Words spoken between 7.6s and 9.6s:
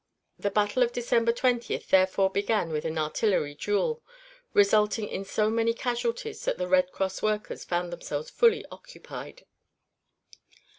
found themselves fully occupied.